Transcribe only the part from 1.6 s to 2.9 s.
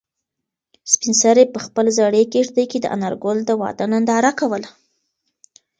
خپلې زړې کيږدۍ کې د